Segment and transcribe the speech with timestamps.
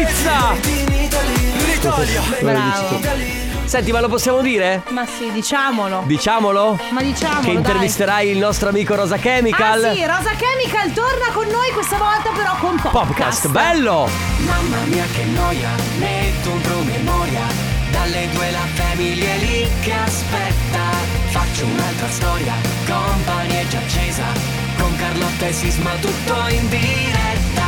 [0.00, 0.54] Ibiza!
[1.66, 2.22] L'Italia!
[2.40, 3.00] Bravo.
[3.64, 4.82] Senti, ma lo possiamo dire?
[4.88, 6.04] Ma sì, diciamolo.
[6.06, 6.78] Diciamolo?
[6.90, 7.42] Ma diciamolo.
[7.42, 9.22] Che intervisterai il nostro amico Rosa dai.
[9.22, 9.84] Chemical?
[9.84, 12.90] Ah sì, Rosa Chemical torna con noi questa volta però con podcast.
[12.90, 14.08] Podcast, bello!
[14.38, 15.68] Mamma mia che noia,
[15.98, 17.42] metto un promemoria
[17.90, 20.80] Dalle due la famiglia è lì che aspetta
[21.28, 22.54] Faccio un'altra storia,
[22.86, 24.24] compagnia è già accesa
[24.78, 27.59] Con Carlotta e Sisma tutto in diretta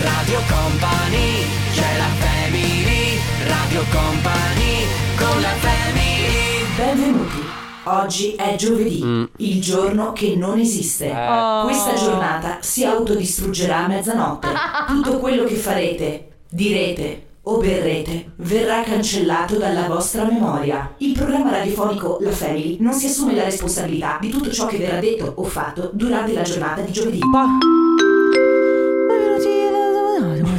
[0.00, 7.40] Radio Company, c'è la family Radio Company, con la family Benvenuti.
[7.84, 9.24] Oggi è giovedì, Mm.
[9.38, 11.10] il giorno che non esiste.
[11.10, 11.64] Oh.
[11.64, 14.48] Questa giornata si autodistruggerà a mezzanotte.
[14.88, 20.94] Tutto quello che farete, direte o berrete verrà cancellato dalla vostra memoria.
[20.98, 24.98] Il programma radiofonico La Family non si assume la responsabilità di tutto ciò che verrà
[25.00, 27.18] detto o fatto durante la giornata di giovedì.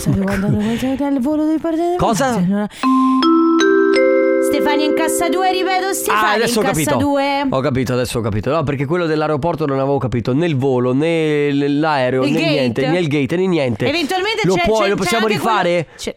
[0.05, 1.95] Il volo dei partiti.
[1.97, 2.41] Cosa?
[4.43, 7.05] Stefania in cassa 2, ripeto, Ah, Stefania adesso ho in cassa capito.
[7.05, 7.45] 2.
[7.49, 8.51] Ho capito, adesso ho capito.
[8.51, 12.51] No, perché quello dell'aeroporto non avevo capito né il volo, né l'aereo, Il né gate.
[12.51, 13.87] niente, né il gate, né niente.
[13.87, 15.87] Eventualmente lo c'è, puoi, c'è- lo possiamo rifare?
[15.95, 16.15] quello-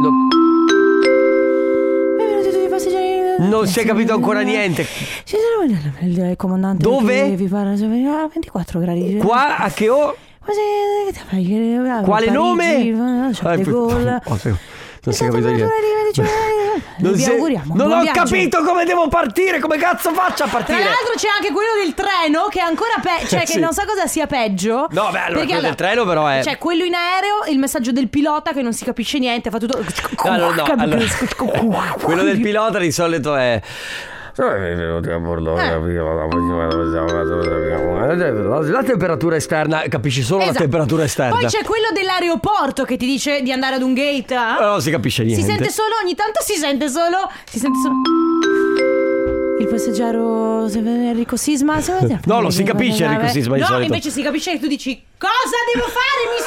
[0.00, 0.10] Lo-
[3.38, 4.84] Non si è capito ancora niente.
[5.24, 5.64] Ci sono
[6.08, 7.30] il comandante Dove?
[7.36, 9.16] vi parla a 24 gradi.
[9.18, 10.14] Qua a che ora?
[12.04, 12.78] Quale nome?
[12.86, 14.20] Eh, Gol.
[14.24, 14.54] oh, sì,
[15.06, 15.72] Non si è capito niente.
[16.98, 17.30] Non Vi si.
[17.74, 18.10] Non ho viaggio.
[18.24, 20.78] capito come devo partire, come cazzo faccio a Tra partire?
[20.82, 23.58] l'altro c'è anche quello del treno che è ancora peggio, cioè che Sì.
[23.60, 24.88] non so cosa sia peggio.
[24.90, 27.92] No, beh, allora Perché quello del treno però è C'è quello in aereo, il messaggio
[27.92, 29.78] del pilota che non si capisce niente, fa tutto
[30.24, 31.04] No, no, no, allora,
[32.00, 33.60] quello del pilota di solito è
[38.70, 40.60] la temperatura esterna, capisci solo la Esatto.
[40.60, 41.36] temperatura esterna.
[41.38, 44.34] Poi c'è quello dell'aeroporto che ti dice di andare ad un gate.
[44.34, 44.60] eh?
[44.60, 45.42] No, non si capisce niente.
[45.42, 47.30] Si sente solo, ogni tanto si sente solo.
[47.48, 49.15] Si sente solo.
[49.58, 51.78] Il passeggero Enrico Sisma.
[52.26, 53.84] No, non si capisce Enrico Sisma di No, solito.
[53.86, 56.38] invece si capisce che tu dici cosa devo fare, mi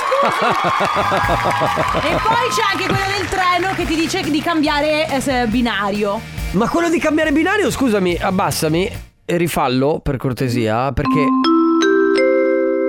[2.00, 2.08] scusi.
[2.08, 6.20] e poi c'è anche quello del treno che ti dice di cambiare eh, binario.
[6.52, 8.90] Ma quello di cambiare binario, scusami, abbassami
[9.26, 11.26] e rifallo per cortesia, perché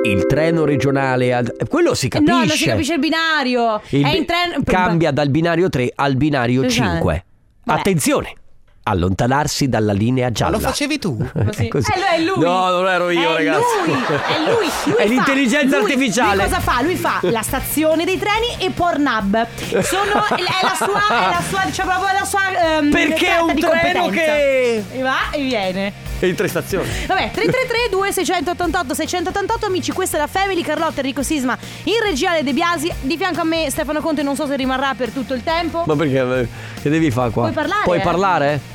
[0.05, 2.33] il treno regionale ad- quello si capisce.
[2.33, 3.81] No, non si capisce il binario.
[3.91, 4.63] Il è in treno.
[4.65, 6.91] Cambia dal binario 3 al binario Esatto.
[6.91, 7.25] 5.
[7.65, 7.79] Vabbè.
[7.79, 8.35] Attenzione.
[8.83, 10.57] Allontanarsi dalla linea gialla.
[10.57, 11.17] lo facevi tu?
[11.57, 11.91] È così.
[11.93, 12.45] Eh, lui- è lui.
[12.45, 13.63] No, non ero io, è ragazzi.
[13.87, 16.35] Lui, è lui, lui È fa- l'intelligenza lui- artificiale.
[16.37, 16.83] Lui cosa fa?
[16.83, 19.47] Lui fa la stazione dei treni e Pornhub.
[19.83, 23.55] Sono, è la sua, è la sua, diciamo proprio la sua ehm, Perché è un
[23.55, 25.93] treno che- E va e viene.
[26.23, 26.87] E in tre stazioni.
[27.07, 32.53] Vabbè, 333 2688 688 amici, questa è la Family Carlotta Enrico Sisma in regia De
[32.53, 32.93] Biasi.
[33.01, 35.83] Di fianco a me Stefano Conte, non so se rimarrà per tutto il tempo.
[35.87, 36.47] Ma perché?
[36.83, 37.45] Che devi fare qua?
[37.45, 38.01] Puoi parlare, Puoi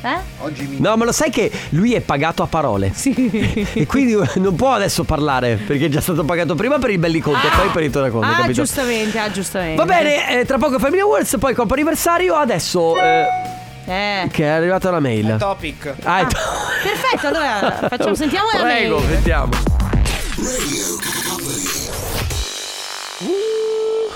[0.06, 0.18] eh?
[0.38, 0.54] parlare?
[0.64, 0.68] Eh?
[0.80, 2.92] No, ma lo sai che lui è pagato a parole.
[2.94, 3.14] Sì.
[3.74, 7.20] E quindi non può adesso parlare perché è già stato pagato prima per il belli
[7.20, 8.54] conto e poi per il tornaconto, Ah, capito?
[8.54, 9.76] giustamente, ah, giustamente.
[9.76, 13.26] Va bene, eh, tra poco Family Awards, poi Coppa Anniversario, adesso eh,
[13.86, 14.28] Eh.
[14.32, 15.36] che è arrivata la mail.
[15.40, 15.94] Topic.
[16.04, 19.10] Ah, è- Perfetto, allora facciamo, sentiamo la Prego, mail.
[19.10, 19.50] sentiamo.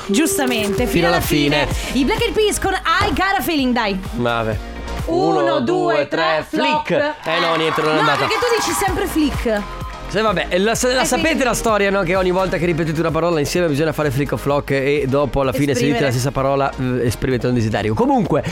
[0.07, 1.67] Giustamente, fino, alla alla fine.
[1.93, 3.99] I Black Eyed Peas con I Got a Feeling, dai.
[4.13, 4.57] Vabbè.
[5.05, 6.85] Uno, due, tre, flop.
[6.85, 7.13] flick.
[7.25, 8.17] Eh no, niente, non è No, andata.
[8.19, 9.61] perché tu dici sempre flick.
[10.09, 12.01] Sì, vabbè, la, la Eh, sapete quindi- la storia, no?
[12.01, 15.41] Che ogni volta che ripetete una parola insieme bisogna fare flick o flock e dopo
[15.41, 17.93] alla fine se dite la stessa parola eh, esprimete un desiderio.
[17.93, 18.43] Comunque,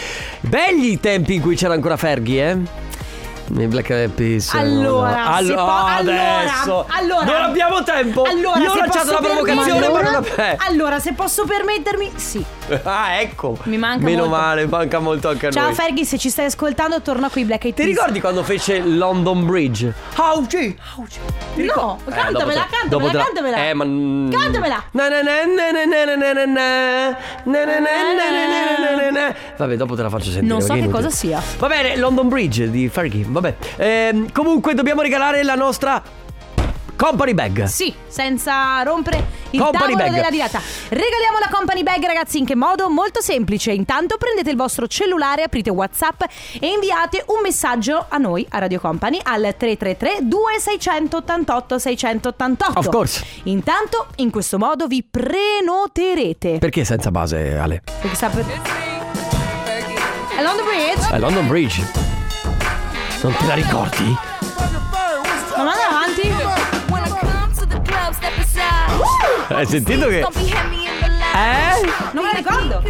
[0.41, 2.57] belli i tempi in cui c'era ancora Fergie, eh?
[3.49, 4.53] Nei Black Eyed Peas.
[4.53, 5.23] eh, Allora, no, no.
[5.23, 6.85] se Allo- po- allora, adesso.
[6.89, 7.25] allora.
[7.25, 8.21] non abbiamo tempo.
[8.23, 10.51] Allora, Io ho se lanciato posso la provocazione, ma permettermi- non la...
[10.51, 10.57] eh.
[10.67, 12.45] Allora, se posso permettermi, sì.
[12.83, 13.57] Ah, ecco.
[13.63, 14.35] Mi manca Meno molto.
[14.35, 15.73] male, manca molto anche a Ciao noi.
[15.73, 17.95] Fergie, se ci stai ascoltando, torna qui Black Eyed Ti Peas.
[17.95, 19.93] ricordi quando fece London Bridge?
[20.15, 21.19] Auci, auci.
[21.55, 23.57] Ti No, ricor- Eh, cantamela, dopo te- cantamela, dopo te la- cantamela.
[23.69, 23.83] Eh, ma
[24.37, 24.83] Cantamela.
[24.91, 27.17] Na na na na na na na na na na.
[27.45, 29.35] Na na na na na na na na.
[29.57, 30.45] Vabbè, dopo te la faccio sentire.
[30.45, 30.95] Non so che Inutile.
[31.01, 31.41] cosa sia.
[31.57, 33.25] Va bene, London Bridge di Fergie.
[33.27, 33.55] Vabbè.
[33.77, 36.01] Ehm, comunque dobbiamo regalare la nostra
[36.97, 37.63] company bag.
[37.65, 40.13] Sì, senza rompere il Company tavolo bag.
[40.13, 40.59] della diretta.
[40.89, 42.89] Regaliamo la company bag, ragazzi, in che modo?
[42.89, 43.71] Molto semplice.
[43.71, 46.23] Intanto prendete il vostro cellulare, aprite WhatsApp
[46.59, 52.79] e inviate un messaggio a noi, a Radio Company, al 333 2688 688.
[52.79, 53.23] Of course.
[53.43, 56.57] Intanto, in questo modo vi prenoterete.
[56.57, 57.81] Perché senza base, Ale?
[58.01, 58.45] Perché sta per...
[60.35, 61.09] È London Bridge?
[61.15, 61.91] È London Bridge.
[63.21, 64.17] Non te la ricordi?
[69.71, 70.23] Entiendo que
[71.35, 71.85] Eh?
[72.13, 72.81] Non me la ricordo.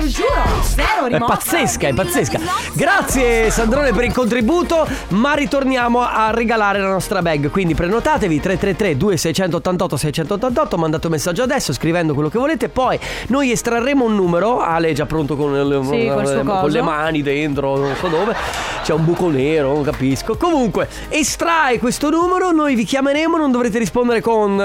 [0.00, 0.62] Lo giuro.
[0.62, 2.38] Zero È pazzesca, è pazzesca.
[2.74, 7.50] Grazie Sandrone per il contributo, ma ritorniamo a regalare la nostra bag.
[7.50, 13.50] Quindi prenotatevi 333 2688 688, mandate un messaggio adesso scrivendo quello che volete, poi noi
[13.50, 16.66] estrarremo un numero, Ale è già pronto con, le- Sì, col suo con coso.
[16.68, 18.34] le mani dentro, non so dove.
[18.82, 20.36] C'è un buco nero, non capisco.
[20.36, 24.58] Comunque, estrae questo numero, noi vi chiameremo, non dovrete rispondere con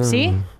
[0.00, 0.50] eh, Sì?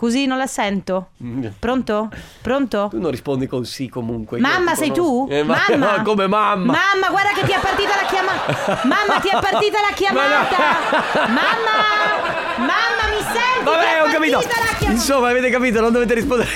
[0.00, 1.10] Scusi, non la sento.
[1.58, 2.08] Pronto?
[2.40, 2.88] Pronto?
[2.90, 4.38] Tu non rispondi con sì comunque.
[4.40, 5.28] Mamma sei tu?
[5.28, 5.96] Eh, ma- mamma.
[5.98, 6.72] no, come mamma?
[6.72, 8.80] Mamma, guarda che ti è partita la chiamata.
[8.88, 10.56] Mamma, ti è partita la chiamata.
[11.28, 11.76] Mamma.
[12.56, 13.58] Mamma, mi senti?
[13.58, 14.90] Ti Vabbè, ho capito.
[14.90, 16.48] Insomma, avete capito, non dovete rispondere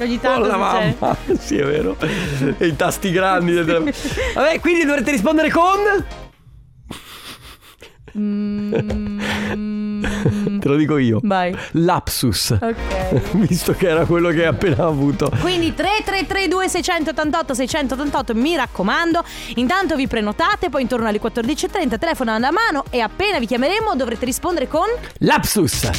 [0.00, 1.16] Ogni con tanto la mamma.
[1.38, 1.96] Sì, è vero.
[2.58, 3.52] E i tasti grandi.
[3.52, 3.92] del telefono.
[4.34, 5.78] Vabbè, quindi dovrete rispondere con.
[10.60, 11.20] Te lo dico io.
[11.24, 11.28] Mm.
[11.28, 11.56] Vai.
[11.72, 12.56] Lapsus.
[12.60, 13.32] Ok.
[13.46, 15.30] Visto che era quello che hai appena avuto.
[15.40, 19.24] Quindi 3332 688 688 mi raccomando
[19.56, 24.24] Intanto vi prenotate Poi intorno alle 14.30 telefono alla mano E appena vi chiameremo dovrete
[24.24, 24.86] rispondere con
[25.18, 25.90] Lapsus.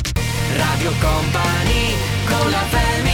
[0.56, 1.94] Radio Company
[2.26, 3.05] con la family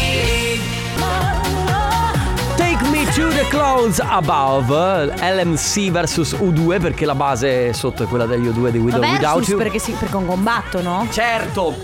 [3.16, 5.14] to the clouds above.
[5.20, 9.48] LMC vs U2 perché la base sotto è quella degli U2 di With or Without
[9.48, 9.58] You.
[9.58, 11.08] perché, sì, perché è un combatto no?
[11.12, 11.76] Certo.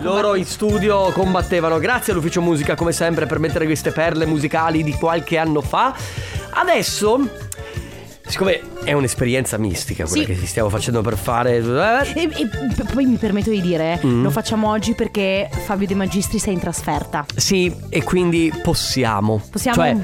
[0.00, 1.78] Loro in studio combattevano.
[1.78, 5.94] Grazie all'ufficio musica, come sempre, per mettere queste perle musicali di qualche anno fa.
[6.50, 7.28] Adesso,
[8.26, 10.34] siccome è un'esperienza mistica quella Sì.
[10.40, 11.56] che stiamo facendo per fare.
[11.56, 14.22] eh, E, e p- poi mi permetto di dire Mm.
[14.22, 19.40] Lo facciamo oggi perché Fabio De Magistris è in trasferta Sì, e quindi possiamo.
[19.50, 19.76] Possiamo?
[19.76, 19.96] Cioè,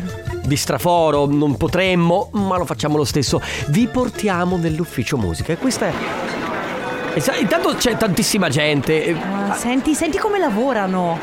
[0.42, 3.40] di straforo non potremmo, ma lo facciamo lo stesso.
[3.68, 5.52] Vi portiamo nell'ufficio musica.
[5.52, 5.92] E questa è.
[7.40, 9.16] Intanto c'è tantissima gente.
[9.48, 11.18] Ah, Senti, senti come lavorano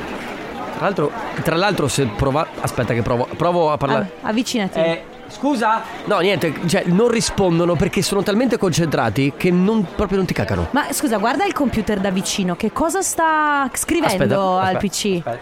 [0.75, 1.11] Tra l'altro,
[1.43, 2.45] tra l'altro se prova.
[2.61, 3.27] Aspetta che provo.
[3.37, 4.11] Provo a parlare.
[4.21, 5.81] Ah, Avvicinati Eh, scusa?
[6.05, 10.67] No, niente, cioè non rispondono perché sono talmente concentrati che non, proprio non ti cacano.
[10.71, 15.21] Ma scusa, guarda il computer da vicino Che cosa sta scrivendo Aspetta, al aspetta, PC?
[15.25, 15.39] aspetta.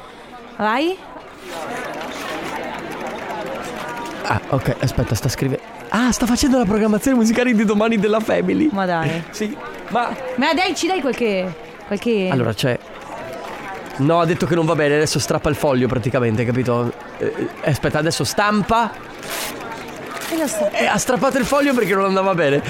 [0.58, 0.98] Vai?
[4.26, 5.64] Ah, ok, aspetta, sta scrivendo.
[5.90, 8.70] Ah, sta facendo la programmazione musicale di domani della Family.
[8.72, 9.56] Ma dai Sì,
[9.90, 10.16] ma.
[10.36, 11.54] Ma dai, ci dai qualche.
[11.88, 12.30] qualche.
[12.32, 12.78] Allora c'è.
[13.98, 16.92] No, ha detto che non va bene, adesso strappa il foglio praticamente, capito?
[17.20, 17.26] Eh,
[17.62, 18.92] eh, aspetta, adesso stampa.
[20.30, 22.62] Cosa sta- E ha strappato il foglio perché non andava bene.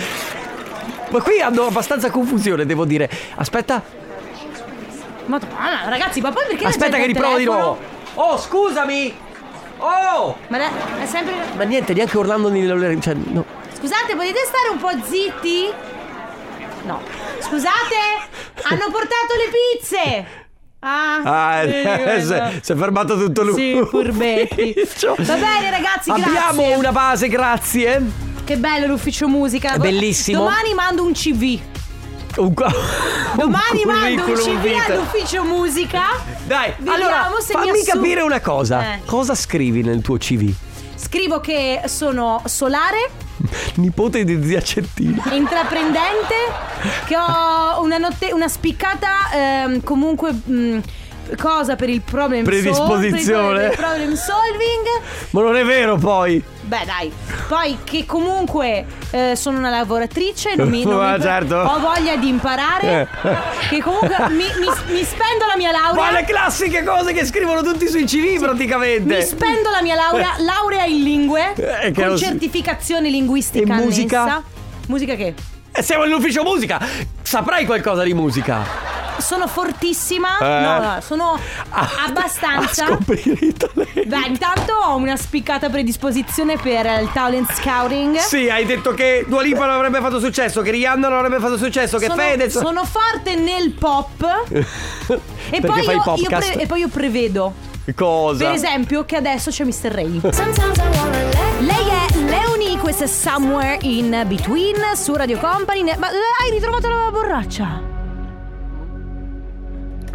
[1.12, 3.10] Ma qui hanno abbastanza confusione, devo dire.
[3.36, 3.82] Aspetta,
[5.28, 7.78] Madonna, ragazzi, ma poi perché aspetta che riprovo di nuovo.
[8.16, 9.23] Oh, scusami!
[9.86, 10.38] Oh!
[10.48, 10.70] Ma da-
[11.02, 11.34] è sempre.
[11.56, 13.44] Ma niente, neanche urlando nelle cioè, no.
[13.78, 15.70] Scusate, potete stare un po' zitti?
[16.84, 17.02] No.
[17.40, 17.96] Scusate,
[18.64, 20.42] hanno portato le pizze!
[20.80, 22.50] Ah, Ah, sì, eh, guarda.
[22.52, 23.54] si si è fermato tutto lui.
[23.56, 24.74] Sì, furbetti.
[25.18, 26.38] Va bene, ragazzi, grazie.
[26.40, 28.02] Abbiamo una base, grazie.
[28.44, 29.74] Che bello l'ufficio musica.
[29.74, 30.40] È bellissimo.
[30.40, 31.60] Domani mando un CV.
[32.38, 32.54] Un,
[33.36, 36.02] Domani mando un CV all'ufficio musica.
[36.46, 38.94] Dai, Vediamo allora se mi fammi assu- capire una cosa.
[38.96, 39.00] Eh.
[39.06, 40.52] Cosa scrivi nel tuo CV?
[40.96, 43.10] Scrivo che sono solare,
[43.76, 45.24] Nipote di zia Cettina.
[45.34, 46.36] intraprendente,
[47.06, 50.80] che ho una, notte- una spiccata ehm, comunque mh,
[51.40, 53.46] cosa per il problem Predisposizione.
[53.48, 54.86] sol- per il problem solving.
[55.32, 56.44] Ma non è vero poi.
[56.62, 57.12] Beh, dai.
[57.48, 61.56] Poi che comunque eh, sono una lavoratrice, non mi, non Ma mi- certo.
[61.56, 63.08] ho voglia di imparare.
[63.70, 66.04] Che comunque mi, mi- mi spendo la mia laurea.
[66.04, 69.16] Ma le classiche cose che scrivono tutti sui CV praticamente.
[69.18, 73.82] Mi spendo la mia laurea, laurea in lingue, Eh, che con si- certificazione linguistica E
[73.84, 74.22] musica?
[74.22, 74.44] annessa.
[74.88, 75.34] Musica che?
[75.76, 76.80] E siamo nell'ufficio musica.
[77.22, 78.62] Saprai qualcosa di musica.
[79.18, 80.38] Sono fortissima.
[80.40, 80.62] Eh.
[80.62, 81.40] No, no, sono
[81.70, 82.86] Ah, abbastanza.
[82.86, 84.06] A scoprire i talenti.
[84.06, 88.18] Beh, intanto ho una spiccata predisposizione per il talent scouting.
[88.18, 91.58] Sì, hai detto che Dua Lipa non avrebbe fatto successo, che Rihanna non avrebbe fatto
[91.58, 92.58] successo, che sono, Fedez.
[92.60, 94.24] sono forte nel pop.
[95.50, 97.54] e, poi fai io, io pre- e poi io prevedo,
[97.96, 98.46] Cosa?
[98.46, 99.92] per esempio, che adesso c'è Mr.
[99.92, 100.20] Ray.
[101.60, 105.82] Lei è Leonie, questa è Somewhere in Between su Radio Company.
[105.84, 107.93] Ne- Ma eh, hai ritrovato la borraccia?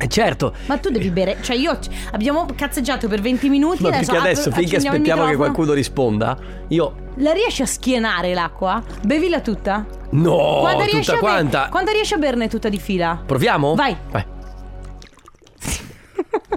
[0.00, 0.54] Eh, certo.
[0.66, 1.76] Ma tu devi bere, cioè io
[2.12, 6.38] abbiamo cazzeggiato per 20 minuti Ma adesso perché adesso, finché aspettiamo che qualcuno risponda,
[6.68, 7.06] io.
[7.16, 8.80] La riesci a schienare l'acqua?
[9.02, 9.84] Bevila tutta?
[10.10, 11.68] No, Quando riesci tutta a be- quanta.
[11.68, 13.20] Quando riesci a berne tutta di fila?
[13.26, 13.74] Proviamo?
[13.74, 13.96] Vai.
[14.10, 14.24] Vai.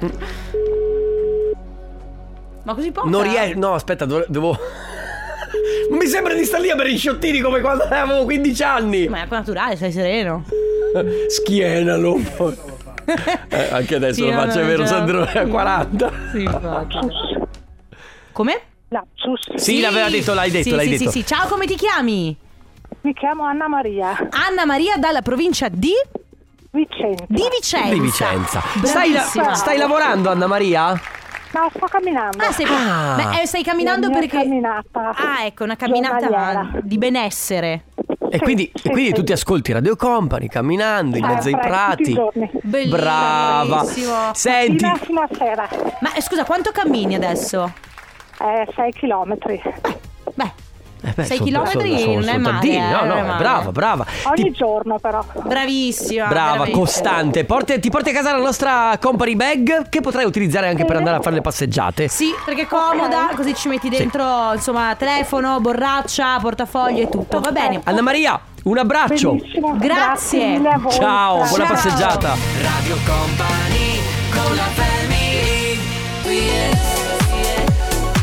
[2.64, 3.10] Ma così poca?
[3.10, 3.58] Non riesco.
[3.58, 4.56] No, aspetta, devo.
[5.90, 9.08] Non mi sembra di stare lì a bere i sciottini come quando avevo 15 anni.
[9.08, 10.46] Ma è acqua naturale, sei sereno.
[11.28, 12.20] Schienalo.
[13.50, 14.88] Eh, anche adesso Sì, lo faccio, no, è vero già.
[14.90, 16.12] Sandrone a 40.
[16.32, 16.98] Sì, infatti.
[18.32, 18.62] Come?
[18.90, 19.56] Lapsus.
[19.56, 21.12] Sì, l'aveva detto, l'hai detto, Sì, l'hai sì, detto.
[21.12, 21.26] sì, sì.
[21.26, 22.36] Ciao, come ti chiami?
[23.02, 25.94] Mi chiamo Anna Maria Anna Maria dalla provincia di,
[26.72, 27.26] Vicenza.
[27.28, 27.90] di Vicenza.
[27.94, 28.62] Di Vicenza.
[28.84, 30.90] Stai, la- stai lavorando Anna Maria?
[31.54, 32.38] No, sto camminando.
[32.44, 33.16] Ah, stai, Ah.
[33.16, 34.38] Beh, eh, stai camminando perché...
[34.38, 37.84] camminata Ah, ecco, una camminata di benessere.
[38.32, 39.16] E quindi, sì, e quindi sì.
[39.16, 42.18] tu ti ascolti Radio Company camminando in mezzo ai prati.
[42.62, 42.96] Bellissimo.
[42.96, 43.84] Brava.
[44.34, 45.68] Senti, Fino, a sera.
[46.00, 47.72] Ma eh, scusa, quanto cammini adesso?
[48.40, 49.62] Eh, 6 chilometri.
[50.34, 50.52] Beh,
[51.04, 52.76] Eh beh, Sei sono- chilometri sono- sono non è male, tantini.
[52.78, 53.38] eh, No, no, è male.
[53.42, 54.06] brava, brava.
[54.26, 55.24] Ogni Ti- giorno però.
[55.44, 56.28] bravissima.
[56.28, 56.78] Brava, veramente.
[56.80, 57.46] costante.
[57.46, 61.18] Porti- ti porti a casa la nostra company bag che potrai utilizzare anche per andare
[61.18, 62.08] a fare le passeggiate.
[62.08, 67.40] Sì, perché è comoda, così ci metti dentro, insomma, telefono, borraccia, portafoglio e tutto.
[67.40, 67.82] Va bene.
[67.84, 69.32] Anna Maria, un abbraccio.
[69.34, 69.76] Benissimo.
[69.78, 70.60] Grazie.
[70.60, 70.92] voi.
[70.92, 71.74] Ciao, buona Ciao.
[71.74, 72.36] passeggiata.
[72.62, 75.80] Radio Company con la family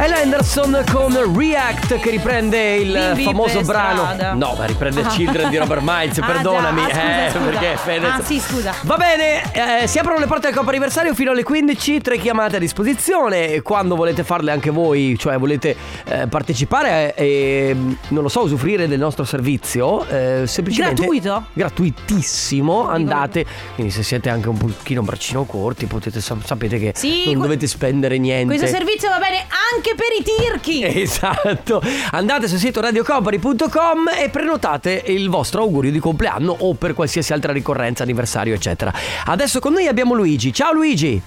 [0.00, 4.02] Ella Anderson con React che riprende il Bimbi famoso brano.
[4.04, 4.32] strada.
[4.34, 5.08] No, ma riprende Ah.
[5.08, 6.82] Children di Robert Miles, Ah, perdonami.
[6.86, 6.94] già.
[6.94, 7.44] Ah, eh, scusa.
[7.44, 8.74] perché Fedez- Ah, sì, scusa.
[8.82, 9.42] Va bene,
[9.82, 13.60] eh, si aprono le porte del Coppa Anniversario fino alle 15, tre chiamate a disposizione.
[13.62, 15.74] Quando volete farle anche voi, cioè volete
[16.04, 17.74] eh, partecipare e
[18.08, 21.46] non lo so, usufruire del nostro servizio, eh, semplicemente Gratuito?
[21.52, 23.44] Gratuitissimo, andate.
[23.74, 27.66] Quindi se siete anche un pochino braccino corti, potete sap- sapete che Sì, non dovete
[27.66, 28.56] spendere niente.
[28.56, 30.82] Questo servizio va bene anche per i tirchi.
[31.08, 31.80] Esatto,
[32.10, 37.52] andate sul sito radiocompany.com e prenotate il vostro augurio di compleanno o per qualsiasi altra
[37.52, 38.92] ricorrenza, anniversario, eccetera.
[39.24, 40.52] Adesso con noi abbiamo Luigi.
[40.52, 41.20] Ciao Luigi.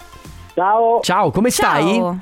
[0.54, 1.96] Ciao, Ciao, come stai?
[1.96, 2.18] Ciao.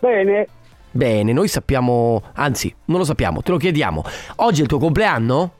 [0.00, 0.48] bene,
[0.90, 4.04] Bene, noi sappiamo, anzi, non lo sappiamo, te lo chiediamo.
[4.36, 5.52] Oggi è il tuo compleanno?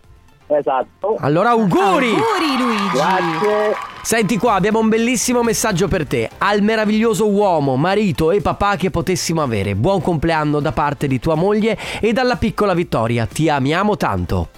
[0.47, 1.17] esatto.
[1.19, 2.11] Allora auguri!
[2.11, 2.97] Auguri Luigi.
[2.97, 3.94] Grazie.
[4.05, 6.29] Senti qua, abbiamo un bellissimo messaggio per te.
[6.37, 9.75] Al meraviglioso uomo, marito e papà che potessimo avere.
[9.75, 13.25] Buon compleanno da parte di tua moglie e dalla piccola Vittoria.
[13.25, 14.49] Ti amiamo tanto.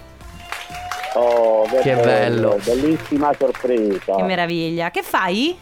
[1.15, 2.59] Oh, Che bello.
[2.65, 4.17] Bellissima sorpresa.
[4.17, 4.91] Che meraviglia.
[4.91, 5.57] Che fai?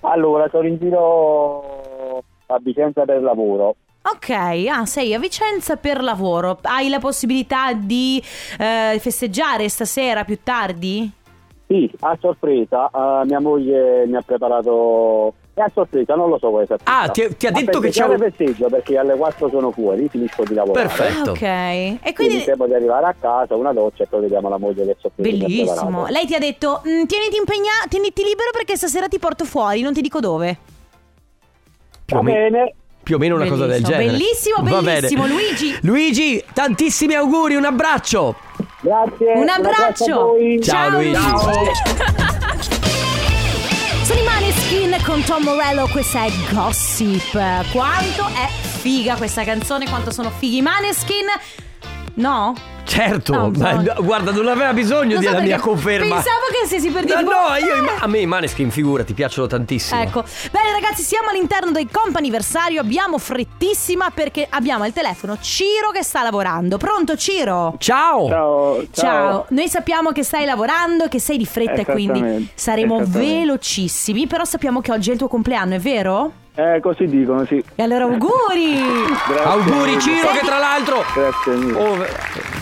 [0.00, 3.76] Allora, sono in giro a Vicenza per lavoro.
[4.02, 4.30] Ok,
[4.68, 6.58] ah, sei a Vicenza per lavoro.
[6.60, 8.20] Hai la possibilità di
[8.58, 11.15] eh, festeggiare stasera più tardi?
[11.68, 15.34] Sì, a sorpresa, eh, mia moglie mi ha preparato...
[15.52, 16.76] È a sorpresa, non lo so cosa.
[16.84, 20.44] Ah, ti- ti ha detto che c'è un- festeggio perché alle 4 sono fuori, finisco
[20.44, 20.86] di lavorare.
[20.86, 21.30] Perfetto.
[21.30, 21.42] Ah, ok.
[21.42, 24.84] E Quindi quindi tempo di arrivare a casa, una doccia e poi vediamo la moglie
[24.84, 26.06] che sorpresa mi ha bellissimo.
[26.08, 29.94] Lei ti ha detto "Mm, "Tieniti impegnato, tieniti libero perché stasera ti porto fuori, non
[29.94, 30.58] ti dico dove".
[32.04, 34.10] Più o, Va bene, più o meno una cosa del Bellissimo, genere.
[34.62, 35.78] bellissimo, bellissimo, Luigi.
[35.82, 38.34] Luigi, tantissimi auguri, un abbraccio.
[38.86, 39.32] Grazie.
[39.34, 40.14] Un abbraccio abbraccio.
[40.26, 40.62] voi.
[40.62, 41.18] Ciao, Luigi.
[44.04, 47.32] Sono i Maneskin con Tom Morello, questa è Gossip.
[47.72, 51.26] Quanto è figa questa canzone, quanto sono fighi i Maneskin.
[52.14, 52.54] No?
[52.86, 53.94] Certo, No, ma- no.
[54.00, 56.14] guarda, non aveva bisogno Non so della mia conferma.
[56.14, 57.78] Pensavo che stessi per dire No, boh, no, io eh.
[57.78, 60.00] i ma- a me i Maneskin figura, ti piacciono tantissimo.
[60.00, 66.02] Ecco, bene ragazzi, siamo all'interno del comp'anniversario, abbiamo frettissima perché abbiamo al telefono Ciro che
[66.04, 66.76] sta lavorando.
[66.78, 67.74] Pronto Ciro?
[67.78, 68.28] Ciao.
[68.28, 69.46] Ciao, Ciao.
[69.50, 74.92] noi sappiamo che stai lavorando, che sei di fretta quindi saremo velocissimi, però sappiamo che
[74.92, 76.32] oggi è il tuo compleanno, è vero?
[76.58, 77.62] Eh, così dicono, sì.
[77.74, 78.80] E allora auguri!
[79.28, 80.00] Grazie Auguri.
[80.00, 81.78] Ciro che tra l'altro Grazie mille.
[81.78, 81.96] oh,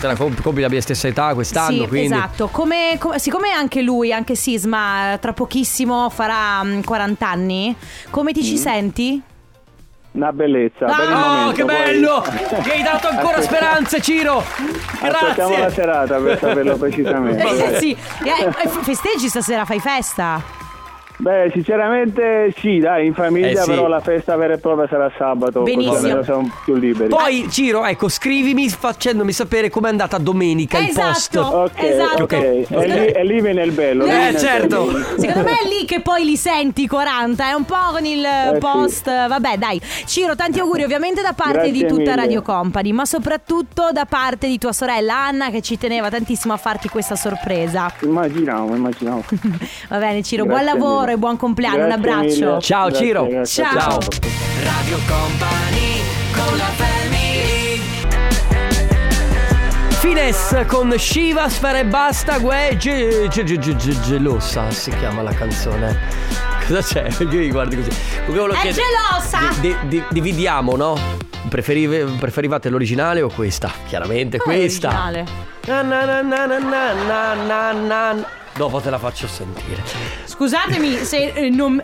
[0.01, 2.49] te la compi, compi la mia stessa età quest'anno, sì, quindi esatto.
[2.51, 7.73] Come, come- siccome anche lui, anche Sisma, eh, tra pochissimo farà mm, 40 anni,
[8.09, 8.43] come ti Mm.
[8.43, 9.21] ci senti?
[10.11, 10.85] Una bellezza.
[10.85, 12.25] per il Oh, momento, che poi- bello!
[12.65, 14.39] Mi hai dato ancora speranze, Ciro!
[14.39, 15.69] Aspettiamo la Grazie!
[15.73, 17.43] serata per saperlo precisamente.
[17.75, 17.91] Eh, sì.
[18.23, 20.63] Eh, eh, festeggi stasera, fai festa.
[21.17, 23.69] Beh, sinceramente sì, dai, in famiglia, Eh, sì.
[23.69, 25.61] però la festa vera e propria sarà sabato.
[25.63, 26.23] Benissimo.
[26.23, 27.09] Siamo più liberi.
[27.09, 31.35] Poi Ciro, ecco, scrivimi facendomi sapere com'è andata domenica il post.
[31.35, 31.55] Esatto.
[31.57, 32.23] Ok, Esatto.
[32.23, 32.33] ok.
[32.33, 34.03] E, lì, e lì viene il bello.
[34.03, 34.85] Eh, viene il certo.
[34.85, 35.05] bello.
[35.17, 38.23] Secondo me è lì che poi li senti i 40, è un po' con il
[38.23, 38.59] eh, sì.
[38.59, 39.05] post.
[39.05, 39.79] Vabbè, dai.
[40.05, 42.15] Ciro, tanti auguri ovviamente da parte Grazie di tutta mille.
[42.15, 46.57] Radio Company, ma soprattutto da parte di tua sorella Anna che ci teneva tantissimo a
[46.57, 47.91] farti questa sorpresa.
[48.01, 49.23] Immaginavo, immaginavo.
[49.87, 51.77] Va bene, Ciro, Grazie buon lavoro tesoro e buon compleanno.
[51.77, 52.45] Grazie un abbraccio.
[52.45, 52.61] Mille.
[52.61, 53.27] Ciao grazie, Ciro.
[53.27, 53.79] Grazie, ciao.
[53.79, 53.99] ciao.
[54.63, 56.93] Radio Company con la.
[59.99, 65.97] Fines con Shiva, Sfera e Basta, Gue, Gelosa si chiama la canzone.
[66.67, 67.07] Cosa c'è?
[67.23, 67.89] Io li guardi così.
[67.89, 69.59] È gelosa!
[69.59, 70.97] Di, di, dividiamo, no?
[71.49, 73.71] Preferive, preferivate l'originale o questa?
[73.87, 74.89] Chiaramente Come questa.
[74.89, 75.25] L'originale.
[75.65, 78.44] Na na na na na na na.
[78.57, 79.83] Dopo te la faccio sentire.
[80.23, 81.81] scusatemi se eh, non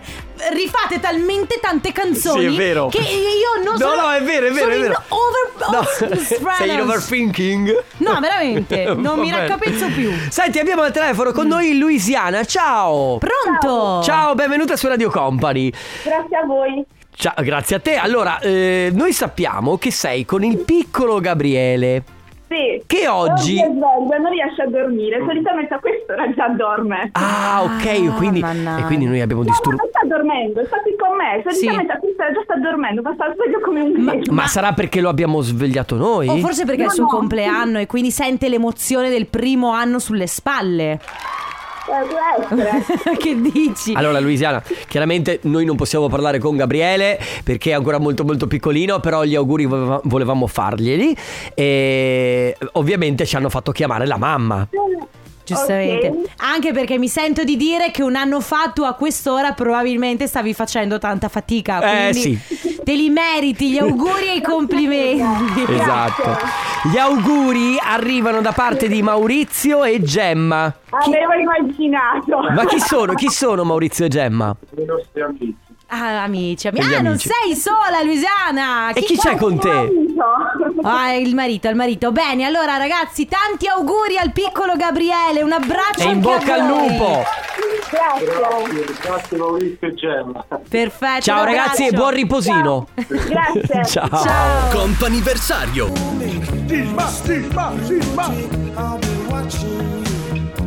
[0.53, 2.87] rifate talmente tante canzoni Sì, è vero.
[2.87, 4.93] che io non No, sono no, è vero, è vero, sono è vero.
[4.93, 7.83] in over, No, sei in overthinking.
[7.97, 9.47] No, veramente, non mi Va bene.
[9.49, 10.11] raccapezzo più.
[10.29, 12.45] Senti, abbiamo al telefono con noi Luisiana.
[12.45, 13.17] Ciao.
[13.19, 14.01] Pronto?
[14.03, 15.69] Ciao, benvenuta su Radio Company.
[16.03, 16.83] Grazie a voi.
[17.13, 17.95] Ciao, grazie a te.
[17.95, 22.03] Allora, eh, noi sappiamo che sei con il piccolo Gabriele.
[22.51, 22.83] Sì.
[22.85, 23.55] Che oggi.
[23.61, 25.23] è sveglio, non riesce a dormire.
[25.25, 27.09] Solitamente a quest'ora già dorme.
[27.13, 28.39] Ah, ok, Ah, quindi.
[28.41, 28.83] mannaggia.
[28.83, 29.87] E quindi noi abbiamo disturbato.
[29.89, 31.41] sta dormendo, sta qui con me.
[31.49, 34.13] Solitamente a quest'ora già sta dormendo, ma sta sveglio come un Ma-.
[34.31, 36.27] Ma sarà perché lo abbiamo svegliato noi?
[36.27, 37.09] O forse perché è il No, suo no.
[37.09, 40.99] compleanno e quindi sente l'emozione del primo anno sulle spalle.
[43.17, 43.93] Che dici?
[43.93, 48.99] Allora Luisiana, chiaramente noi non possiamo parlare con Gabriele perché è ancora molto molto piccolino,
[48.99, 51.15] però gli auguri voleva- volevamo farglieli
[51.53, 54.67] e ovviamente ci hanno fatto chiamare la mamma.
[55.43, 56.07] Giustamente.
[56.07, 56.29] Ok.
[56.37, 60.53] Anche perché mi sento di dire che un anno fa tu a quest'ora probabilmente stavi
[60.53, 62.07] facendo tanta fatica.
[62.07, 62.41] Eh, Quindi
[62.83, 65.65] te li meriti, gli auguri e i complimenti.
[65.67, 66.70] Esatto.
[66.83, 70.73] Gli auguri arrivano da parte di Maurizio e Gemma.
[70.89, 72.39] Avevo immaginato.
[72.55, 73.13] Ma chi sono?
[73.13, 74.55] Chi sono Maurizio e Gemma?
[75.93, 77.29] Ah, amici, ami- Gli Ah, non amici.
[77.29, 78.93] sei sola, Luisiana.
[78.93, 79.69] E chi c'è con te?
[80.83, 82.11] Ah, il marito, il marito.
[82.11, 85.41] Bene, allora ragazzi, tanti auguri al piccolo Gabriele.
[85.41, 87.23] Un abbraccio E in bocca al lupo.
[87.89, 88.95] Grazie.
[89.01, 90.45] Grazie Maurizio e Gemma.
[90.69, 91.21] Perfetto.
[91.21, 92.87] Ciao ragazzi e buon riposino.
[93.07, 93.85] Grazie.
[93.85, 94.09] Ciao.
[94.09, 94.77] Ciao.
[94.77, 95.91] Comp'anniversario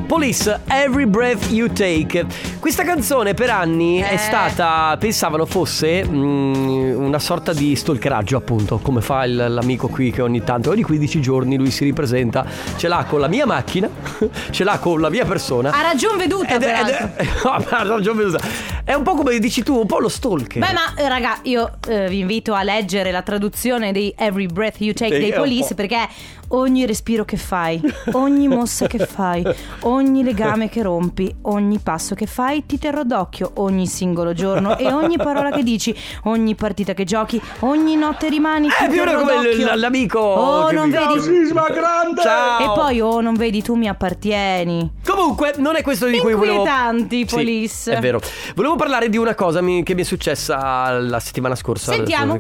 [0.06, 2.26] Police, Every Breath You Take.
[2.61, 4.18] Questa canzone per anni è Eh.
[4.18, 10.23] stata, pensavano fosse mm, una sorta di stalkeraggio, appunto, come fa il- l'amico qui che
[10.23, 12.44] ogni tanto, ogni 15 giorni lui si ripresenta,
[12.76, 13.88] ce l'ha con la mia macchina,
[14.50, 15.70] ce l'ha con la mia persona.
[15.73, 17.11] Ha ragion veduta, Ed è, ed peraltro.
[17.16, 18.44] è- no, ma ha ragione veduta.
[18.84, 20.61] È un po' come dici tu, un po' lo stalker.
[20.64, 24.80] Beh, ma eh, raga, io eh, vi invito a leggere la traduzione di Every Breath
[24.80, 25.75] You Take dei è Police po'.
[25.75, 26.06] perché
[26.48, 27.80] ogni respiro che fai,
[28.12, 29.44] ogni mossa che fai,
[29.80, 34.92] ogni legame che rompi, ogni passo che fai ti terrò d'occhio ogni singolo giorno e
[34.92, 39.24] ogni parola che dici, ogni partita che giochi, ogni notte rimani ti È più terrò
[39.24, 41.20] meno come l- l'amico Oh, non mi- vedi?
[41.20, 42.20] Sisma grande!
[42.22, 42.61] Ciao.
[42.61, 44.92] E poi, oh, non vedi, tu mi appartieni.
[45.07, 46.59] Comunque, non è questo di cui volevo.
[46.59, 47.92] Inquietanti, Sì, Police.
[47.92, 48.20] è vero.
[48.54, 51.92] Volevo parlare di una cosa mi- che mi è successa la settimana scorsa.
[51.92, 52.38] Sentiamo.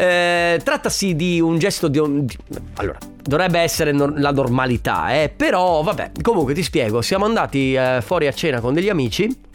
[0.00, 2.36] Eh, trattasi di un gesto di, un- di-
[2.76, 6.12] Allora, dovrebbe essere la normalità, eh, però vabbè.
[6.22, 7.02] Comunque ti spiego.
[7.02, 9.46] Siamo andati eh, fuori a cena con degli amici.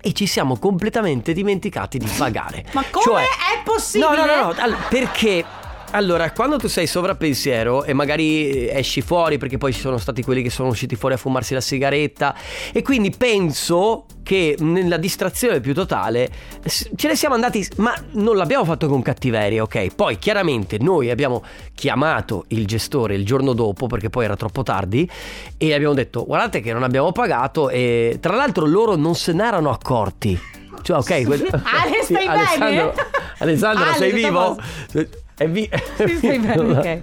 [0.00, 2.64] E ci siamo completamente dimenticati di pagare.
[2.72, 4.16] Ma come Cioè- è possibile?
[4.16, 4.76] No, no, no, no.
[4.88, 5.44] perché
[5.90, 10.42] allora, quando tu sei sovrappensiero e magari esci fuori, perché poi ci sono stati quelli
[10.42, 12.34] che sono usciti fuori a fumarsi la sigaretta,
[12.72, 16.28] e quindi penso che nella distrazione più totale
[16.66, 19.94] ce ne siamo andati, ma non l'abbiamo fatto con cattiveria, ok?
[19.94, 21.42] Poi chiaramente noi abbiamo
[21.74, 25.08] chiamato il gestore il giorno dopo, perché poi era troppo tardi,
[25.56, 29.46] e abbiamo detto guardate che non abbiamo pagato e tra l'altro loro non se ne
[29.46, 30.38] erano accorti.
[30.82, 32.40] Cioè, ok, que- Ale, Sì, stai bene?
[32.40, 32.94] Alessandro,
[33.38, 34.54] Alessandro, Ale, sei vivo?
[34.54, 35.26] posto?
[35.38, 37.00] È vi- Sì, stai bene, ok.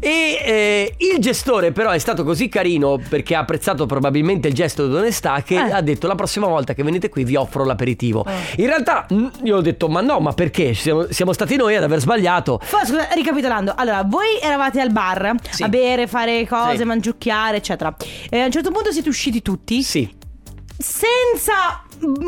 [0.00, 4.86] E eh, il gestore però è stato così carino perché ha apprezzato probabilmente il gesto
[4.88, 5.70] di onestà che Eh.
[5.72, 8.24] ha detto la prossima volta che venite qui vi offro l'aperitivo.
[8.56, 10.72] In realtà mm, io ho detto ma no, ma perché?
[10.74, 12.60] Siamo, siamo stati noi ad aver sbagliato.
[12.62, 15.62] Fa- scusa, ricapitolando, allora voi eravate al bar Sì.
[15.64, 16.84] a bere, fare cose, Sì.
[16.84, 17.94] mangiucchiare, eccetera.
[18.30, 20.08] E a un certo punto siete usciti tutti Sì,
[20.76, 21.82] senza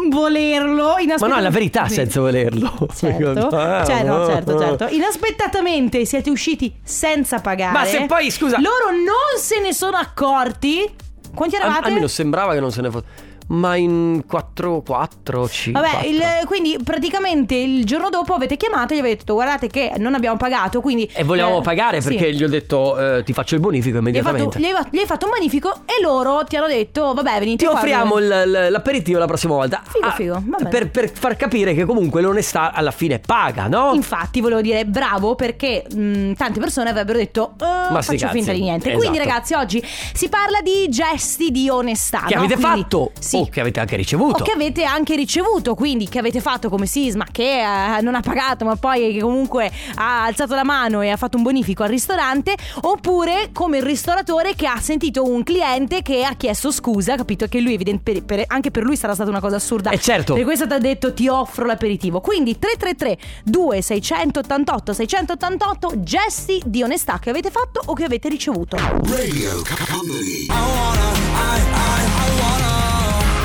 [0.08, 0.94] volerlo.
[1.18, 2.72] ma no, è la verità senza volerlo.
[2.94, 4.86] Certo, Ah, cioè, no, certo, certo.
[4.90, 7.72] Inaspettatamente siete usciti senza pagare.
[7.72, 10.88] Ma se poi, scusa- Loro non se ne sono accorti.
[11.34, 11.88] Quanti eravate?
[11.88, 13.04] almeno sembrava che non se ne fosse.
[13.48, 15.80] Ma in 4, 4, 5.
[15.80, 19.92] Vabbè, il- quindi praticamente il giorno dopo avete chiamato e gli avete detto guardate che
[19.98, 21.08] non abbiamo pagato, quindi...
[21.12, 22.08] E volevamo eh, pagare sì.
[22.08, 24.58] perché gli ho detto eh, ti faccio il bonifico Gli hai, fatto, immediatamente.
[24.90, 28.18] gli, hai, fatto un magnifico e loro ti hanno detto vabbè venite Ti qua, offriamo
[28.18, 29.80] il- l'aperitivo la prossima volta.
[29.80, 30.68] Ah, Figo, figo, va bene.
[30.68, 33.92] per, per far capire che comunque l'onestà alla fine paga, no?
[33.94, 38.60] Infatti volevo dire bravo perché mh, tante persone avrebbero detto "Eh, Ma faccio finta di
[38.60, 38.88] niente.
[38.88, 38.98] Esatto.
[38.98, 39.80] Quindi ragazzi oggi
[40.12, 42.24] si parla di gesti di onestà.
[42.26, 42.40] che no?
[42.42, 43.35] avete Quindi- fatto Sì.
[43.40, 44.42] O che avete anche ricevuto.
[44.42, 48.20] O che avete anche ricevuto, quindi che avete fatto come Sisma che eh, non ha
[48.20, 51.88] pagato ma poi che comunque ha alzato la mano e ha fatto un bonifico al
[51.88, 57.46] ristorante, oppure come il ristoratore che ha sentito un cliente che ha chiesto scusa, capito
[57.46, 59.90] che lui evidente, per- per- anche per lui sarà stata una cosa assurda.
[59.90, 60.34] Eh, certo.
[60.34, 62.20] Per questo ti ha detto ti offro l'aperitivo.
[62.20, 68.76] Quindi 333 2688 688 gesti di onestà che avete fatto o che avete ricevuto.
[68.76, 70.46] Radio Company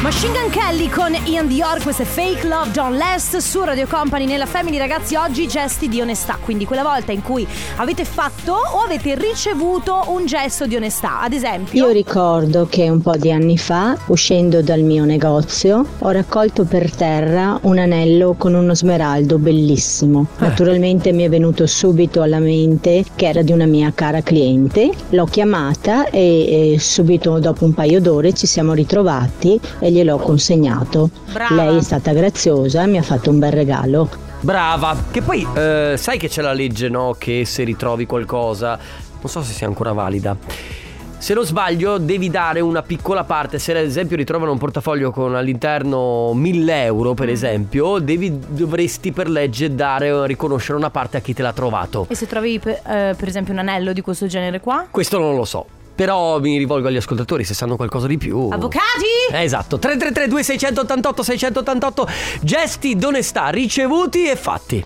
[0.02, 4.26] Machine Gun Kelly con Ian Dior, questo è Fake Love Don't Last su Radio Company
[4.26, 8.80] nella Family ragazzi oggi gesti di onestà, quindi quella volta in cui avete fatto o
[8.80, 13.60] avete ricevuto un gesto di onestà, ad esempio Io ricordo che un po' di anni
[13.60, 20.26] fa, uscendo dal mio negozio, ho raccolto per terra un anello con uno smeraldo bellissimo.
[20.40, 24.90] Naturalmente mi è venuto subito alla mente che era di una mia cara cliente.
[25.10, 29.60] L'ho chiamata e, e subito dopo un paio d'ore ci siamo ritrovati
[29.92, 31.10] e gliel'ho consegnato.
[31.32, 31.56] Brava.
[31.56, 34.10] Lei è stata graziosa e mi ha fatto un bel regalo.
[34.40, 34.96] Brava.
[35.12, 37.16] Che poi eh, sai che c'è la legge, no?
[37.18, 38.78] Che se ritrovi qualcosa,
[39.20, 40.36] non so se sia ancora valida.
[41.18, 43.60] Se non sbaglio, devi dare una piccola parte.
[43.60, 47.14] Se ad esempio ritrovano un portafoglio con all'interno 1000 euro, Mm.
[47.16, 52.08] per esempio, devi, dovresti per legge dare riconoscere una parte a chi te l'ha trovato.
[52.10, 54.88] e se trovi per, eh, per esempio un anello di questo genere qua?
[54.90, 55.66] Questo non lo so.
[55.96, 58.50] Però mi rivolgo agli ascoltatori se sanno qualcosa di più.
[58.52, 59.06] Avvocati?
[59.32, 62.08] Eh, Esatto, 333 2688 688
[62.42, 64.84] gesti d'onestà ricevuti e fatti.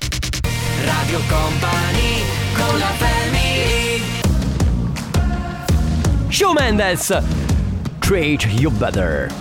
[0.84, 2.22] Radio Company
[2.54, 4.02] con la family
[6.30, 7.18] Show Mendes
[8.00, 9.32] Treat You Better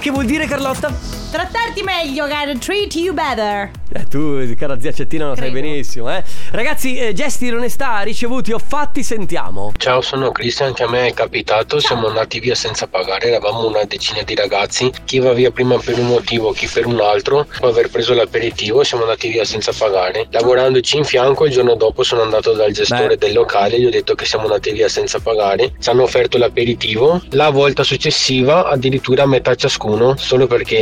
[0.00, 0.90] Che vuol dire Carlotta?
[1.30, 3.70] Trattarti meglio, cara, treat you better.
[3.92, 5.66] Eh, tu, cara zia Cettina, lo sai Credo.
[5.66, 6.22] benissimo, eh?
[6.50, 9.72] Ragazzi, eh, gesti di onestà ricevuti o fatti, sentiamo.
[9.76, 13.84] Ciao, sono Cristian, che a me è capitato, siamo andati via senza pagare, eravamo una
[13.84, 17.66] decina di ragazzi, chi va via prima per un motivo, chi per un altro, dopo
[17.66, 20.26] aver preso l'aperitivo siamo andati via senza pagare.
[20.30, 23.18] Lavorandoci in fianco il giorno dopo sono andato dal gestore Beh.
[23.18, 27.20] del locale, gli ho detto che siamo andati via senza pagare, ci hanno offerto l'aperitivo,
[27.30, 30.76] la volta successiva addirittura a metà ciascuno, solo perché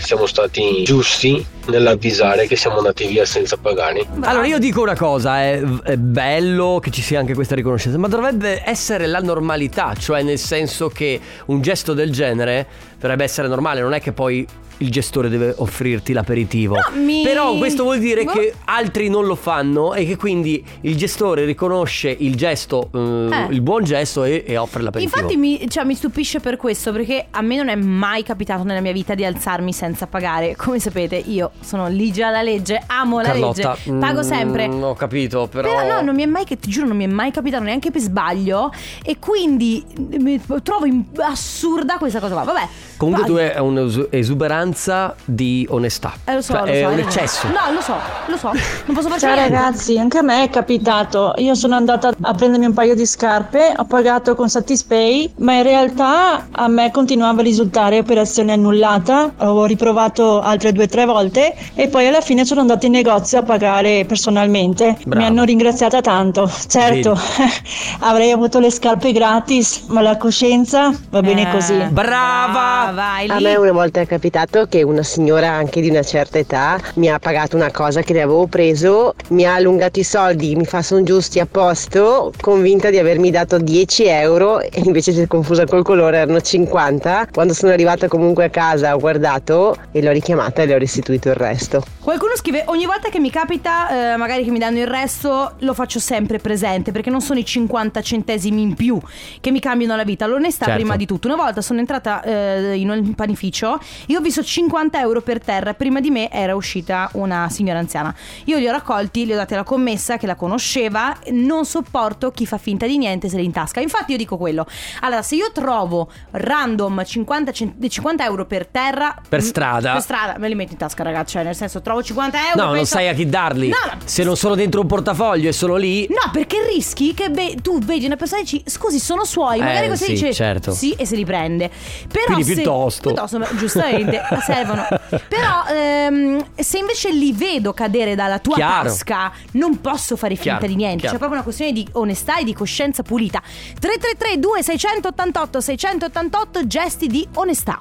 [0.00, 4.06] siamo stati giusti nell'avvisare che siamo andati via senza pagare.
[4.20, 8.08] Allora, io dico una cosa, è, è bello che ci sia anche questa riconoscenza, ma
[8.08, 12.66] dovrebbe essere la normalità, cioè nel senso che un gesto del genere
[12.98, 14.46] dovrebbe essere normale, non è che poi
[14.78, 16.74] il gestore deve offrirti l'aperitivo.
[16.76, 18.32] No, mi- Però questo vuol dire Boh.
[18.32, 23.46] che altri non lo fanno e che quindi il gestore riconosce il gesto, eh, Eh.
[23.50, 25.16] il buon gesto e, e offre l'aperitivo.
[25.18, 28.80] Infatti mi, cioè, mi stupisce per questo perché a me non è mai capitato nella
[28.80, 30.54] mia vita di alzarmi senza pagare.
[30.56, 34.68] Come sapete io sono ligia alla legge, amo la Carlotta, legge, pago mm, sempre.
[34.68, 35.68] ho capito, però...
[35.74, 37.90] Però no, non mi è mai, che ti giuro, non mi è mai capitato neanche
[37.90, 38.72] per sbaglio
[39.04, 39.84] e quindi
[40.18, 40.86] mi trovo
[41.16, 42.44] assurda questa cosa qua.
[42.44, 42.68] Vabbè.
[42.98, 46.12] Comunque tu hai un'esuberanza di onestà.
[46.24, 46.88] Eh, lo so, Cioè, lo è so.
[46.88, 47.02] un ragione.
[47.02, 47.46] eccesso.
[47.46, 47.94] No, lo so,
[48.26, 48.50] lo so.
[48.86, 49.54] Non posso farci Ciao niente.
[49.54, 51.32] ragazzi, anche a me è capitato.
[51.36, 55.62] Io sono andata a prendermi un paio di scarpe, ho pagato con Satispay, ma in
[55.62, 59.32] realtà a me continuava a risultare operazione annullata.
[59.38, 63.38] Ho riprovato altre due o tre volte e poi alla fine sono andata in negozio
[63.38, 64.96] a pagare personalmente.
[65.04, 65.20] Brava.
[65.20, 66.50] Mi hanno ringraziata tanto.
[66.66, 67.16] Certo,
[68.00, 71.76] avrei avuto le scarpe gratis, ma la coscienza va bene Eh, così.
[71.90, 72.86] Brava!
[72.92, 73.44] Vai A lì.
[73.44, 77.18] me una volta è capitato che una signora anche di una certa età mi ha
[77.18, 81.02] pagato una cosa che le avevo preso, mi ha allungato i soldi, mi fa sono
[81.02, 85.82] giusti a posto, convinta di avermi dato 10 euro e invece si è confusa col
[85.84, 87.28] colore, erano 50.
[87.32, 91.28] Quando sono arrivata comunque a casa ho guardato e l'ho richiamata e le ho restituito
[91.28, 91.84] il resto.
[92.02, 95.74] Qualcuno scrive ogni volta che mi capita, eh, magari che mi danno il resto, lo
[95.74, 98.98] faccio sempre presente perché non sono i 50 centesimi in più
[99.40, 100.26] che mi cambiano la vita.
[100.26, 100.80] L'onestà Certo.
[100.80, 101.26] prima di tutto.
[101.28, 105.74] Una volta sono entrata eh, in un panificio, io ho visto 50 euro per terra,
[105.74, 108.14] prima di me era uscita una signora anziana.
[108.44, 112.46] Io li ho raccolti, li ho dati alla commessa che la conosceva, non sopporto chi
[112.46, 113.80] fa finta di niente se li intasca.
[113.80, 114.66] Infatti io dico quello.
[115.00, 119.14] Allora, se io trovo random 50, cent- 50 euro per terra...
[119.28, 119.92] Per strada?
[119.92, 122.56] Per strada, me li metto in tasca ragazzi, cioè nel senso trovo 50 euro...
[122.56, 123.68] No, non penso- sai a chi darli.
[123.68, 126.06] No, Se non sono dentro un portafoglio e sono lì.
[126.08, 129.58] No, perché rischi che be- tu vedi una persona e dici scusi, sono suoi.
[129.58, 130.72] Magari Eh, così sì, dice certo.
[130.72, 131.70] sì e se li prende.
[132.10, 133.12] Però Quindi se, piuttosto.
[133.12, 134.86] piuttosto, giustamente servono.
[135.28, 138.88] Però ehm, se invece li vedo cadere dalla tua Chiaro.
[138.88, 141.00] tasca, non posso fare finta Chiaro, di niente.
[141.00, 141.12] chiaro.
[141.12, 143.40] C'è proprio una questione di onestà e di coscienza pulita.
[143.78, 147.80] 333 2688 688 gesti di onestà.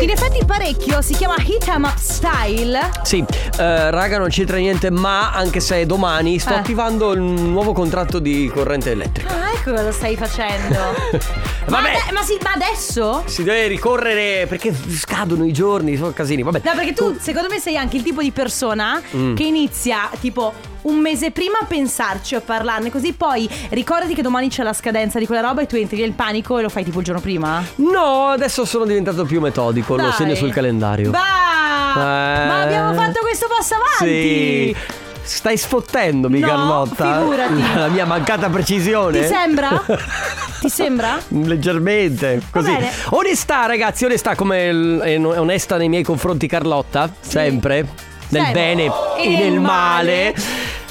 [0.06, 2.78] In effetti parecchio si chiama Hit 'em Up Style.
[3.02, 3.24] Sì,
[3.58, 6.58] eh, raga, non c'entra niente, ma anche se è domani sto Eh.
[6.58, 9.34] attivando il nuovo contratto di corrente elettrica.
[9.34, 10.78] Ah, ecco cosa stai facendo.
[11.66, 11.88] ma, Vabbè.
[11.90, 13.24] ade- ma, sì, ma adesso?
[13.26, 16.44] Si deve ricorrere perché scadono i giorni, sono casini.
[16.44, 16.60] Vabbè.
[16.62, 19.34] No, perché tu, secondo me, sei anche il tipo di persona Mm.
[19.34, 20.52] che inizia tipo
[20.86, 24.72] un mese prima a pensarci o a parlarne, così poi ricordati che domani c'è la
[24.72, 27.20] scadenza di quella roba e tu entri nel panico e lo fai tipo il giorno
[27.20, 27.64] prima.
[27.76, 30.12] No, adesso sono diventato più metodico, lo Dai.
[30.12, 31.10] segno sul calendario.
[31.10, 31.18] Va!
[31.96, 32.46] Eh.
[32.46, 34.74] Ma abbiamo fatto questo passo avanti!
[34.74, 34.76] Sì.
[35.22, 37.18] Stai sfottendomi, No, Carlotta?
[37.18, 37.62] figurati.
[37.74, 39.22] La mia mancata precisione.
[39.22, 39.82] Ti sembra?
[40.60, 41.18] Ti sembra?
[41.28, 42.72] Leggermente, così.
[43.10, 44.68] Onestà, ragazzi, onestà come
[45.02, 47.12] è onesta nei miei confronti, Carlotta.
[47.18, 48.04] Sempre.
[48.28, 48.60] Nel Sempre.
[48.60, 48.82] bene
[49.18, 50.32] E nel nel male.
[50.32, 50.34] male.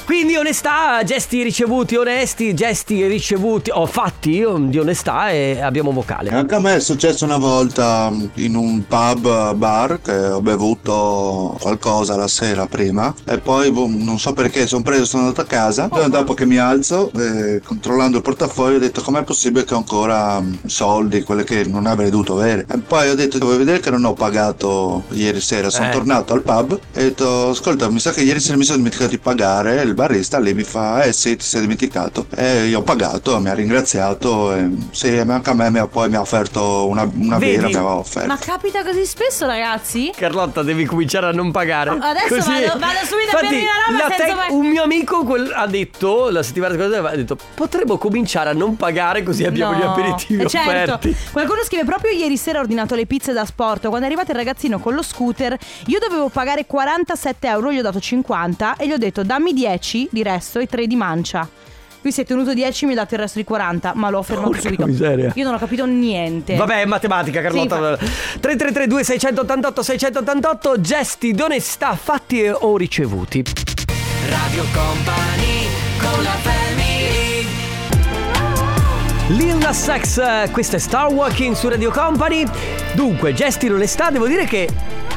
[0.06, 6.30] Quindi onestà, gesti ricevuti onesti, gesti ricevuti o fatti di onestà e abbiamo vocale.
[6.30, 12.16] Anche a me è successo una volta in un pub bar che ho bevuto qualcosa
[12.16, 15.90] la sera prima e poi boh, non so perché sono preso, sono andato a casa.
[15.92, 19.78] Giorno dopo che mi alzo, eh, controllando il portafoglio, ho detto com'è possibile che ho
[19.78, 22.68] ancora mm, soldi, quelle che non avrei dovuto avere.
[22.72, 25.72] E poi ho detto devo vedere che non ho pagato ieri sera.
[25.72, 25.92] Sono Eh.
[25.92, 29.10] tornato al pub e ho detto ascolta mi sa che ieri sera mi sono dimenticato
[29.10, 29.82] di pagare.
[29.82, 32.28] Il barista lì mi fa eh sì ti sei dimenticato.
[32.36, 36.10] E io ho pagato, mi ha ringraziato e sì, anche a me mi ha, poi
[36.10, 37.52] mi ha offerto una, una Vedi?
[37.56, 38.28] birra, mi aveva offerto.
[38.28, 40.12] Ma capita così spesso, ragazzi?
[40.16, 41.92] Carlotta, devi cominciare a non pagare.
[42.00, 45.24] Adesso Così- vado- vado subito a Infatti, una roba la senza pag- Un mio amico
[45.24, 49.72] quel- ha detto la settimana scorsa ha detto potremmo cominciare a non pagare così abbiamo
[49.74, 49.78] No.
[49.80, 50.94] gli aperitivi Eh, certo.
[50.94, 51.16] offerti.
[51.32, 53.82] Qualcuno scrive proprio ieri sera ho ordinato le pizze da sport.
[53.88, 57.82] Quando è arrivato il ragazzino con lo scooter, io dovevo pagare 47 euro, gli ho
[57.82, 61.48] dato 50 e gli ho detto dammi 10 di resto e 3 di mancia.
[62.02, 64.50] Lui si è tenuto 10 mi ha dato il resto di 40, ma l'ho fermato
[64.50, 64.86] Porca subito.
[64.86, 65.32] miseria.
[65.34, 66.56] Io non ho capito niente.
[66.56, 67.98] Vabbè, è matematica, Carlotta.
[67.98, 73.44] 3332 688 688 gesti d'onestà fatti o ricevuti.
[74.30, 75.68] Radio Company
[76.00, 76.65] con la family
[79.30, 82.46] Lil Nas X, questa è Star Walking su Radio Company.
[82.94, 84.70] Dunque, gesti d'onestà, devo dire che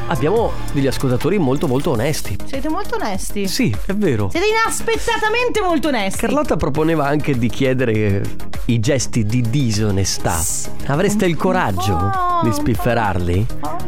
[0.06, 2.34] abbiamo degli ascoltatori molto molto onesti.
[2.46, 3.46] Siete molto onesti.
[3.46, 4.30] Sì, è vero.
[4.30, 6.20] Siete inaspettatamente molto onesti.
[6.20, 8.22] Carlotta proponeva anche di chiedere
[8.68, 10.38] i gesti di disonestà.
[10.86, 12.10] Avreste il coraggio
[12.42, 13.46] di spifferarli?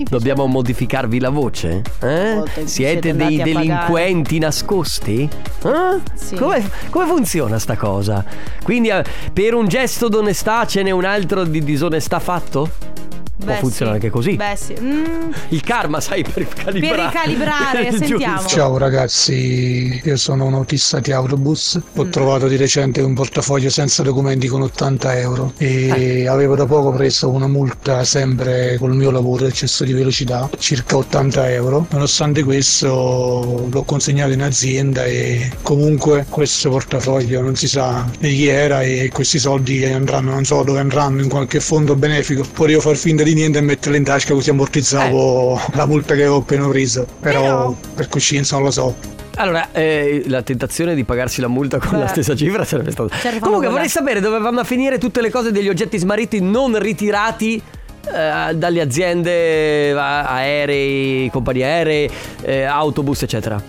[0.09, 1.83] Dobbiamo modificarvi la voce?
[2.01, 2.43] Eh?
[2.65, 5.29] siete dei delinquenti nascosti?
[5.63, 6.01] Eh?
[6.15, 6.35] Sì.
[6.37, 8.25] Come, come funziona sta cosa?
[8.63, 12.90] Quindi eh, per un gesto d'onestà ce n'è un altro di disonestà fatto?
[13.45, 14.05] Può funzionare sì.
[14.07, 14.37] anche così.
[14.37, 14.75] Beh, sì.
[14.81, 17.07] Mm, Il karma, sai, per calibrare.
[17.07, 18.07] ricalibrare, Giusto.
[18.07, 18.47] sentiamo.
[18.47, 22.11] Ciao ragazzi, io sono un autista di autobus, ho Mm.
[22.11, 27.29] trovato di recente un portafoglio senza documenti con 80 euro e avevo da poco preso
[27.31, 31.87] una multa sempre col mio lavoro, eccesso di velocità, circa 80 euro.
[31.91, 38.47] Nonostante questo l'ho consegnato in azienda e comunque questo portafoglio non si sa di chi
[38.47, 42.45] era e questi soldi andranno, non so dove andranno, in qualche fondo benefico.
[42.53, 46.39] Potevo far finta di niente e metterli in tasca così ammortizzavo la multa che avevo
[46.39, 48.95] appena preso, però per coscienza non lo so.
[49.37, 52.11] Allora, eh, la tentazione di pagarsi la multa con la Beh.
[52.11, 53.15] stessa cifra sarebbe stata.
[53.17, 53.71] Certo, Comunque, quella.
[53.71, 57.63] vorrei sapere dove vanno a finire tutte le cose degli oggetti smarriti non ritirati.
[58.13, 62.11] eh, dalle aziende aerei, compagnie aeree,
[62.43, 63.63] eh, autobus, eccetera.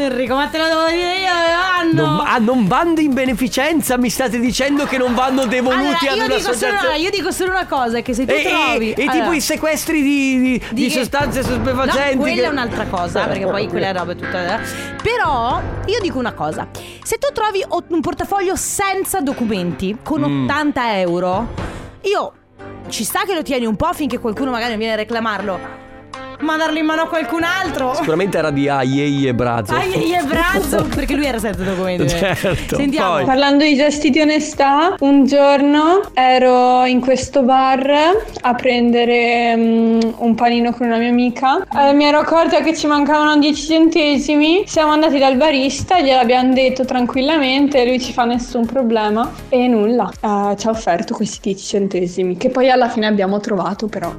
[0.00, 1.52] Enrico, ma te lo devo dire io dove
[2.00, 2.16] vanno?
[2.16, 3.98] Non, ah, non vanno in beneficenza?
[3.98, 7.30] Mi state dicendo che non vanno devoluti Allora, ad io una dico, solo, io dico
[7.30, 8.92] solo una cosa: che se tu E, trovi.
[8.92, 12.14] e allora, tipo i sequestri di, di- di che- sostanze stupefacenti.
[12.14, 14.60] No, quella che- è un'altra cosa, perché poi quella roba è tutta.
[15.02, 16.66] Però io dico una cosa:
[17.02, 20.44] se tu trovi un portafoglio senza documenti con Mm.
[20.44, 21.48] 80 euro,
[22.02, 22.32] io
[22.88, 25.80] ci sta che lo tieni un po' finché qualcuno magari non viene a reclamarlo.
[26.42, 27.94] Ma darlo in mano a qualcun altro.
[27.94, 29.76] Sicuramente era di Aiei e Brazzo.
[29.76, 32.08] Gli è brazzo perché lui era senza documenti.
[32.08, 33.14] Certo, Sentiamo.
[33.14, 33.24] poi.
[33.24, 37.90] Parlando di gesti di onestà, un giorno ero in questo bar
[38.40, 41.64] a prendere mm, un panino con una mia amica.
[41.72, 44.64] Eh, mi ero accorta che ci mancavano 10 centesimi.
[44.66, 49.30] Siamo andati dal barista, gliel'abbiamo detto tranquillamente, lui ci fa nessun problema.
[49.48, 53.86] E nulla, eh, ci ha offerto questi 10 centesimi, che poi alla fine abbiamo trovato
[53.86, 54.12] però.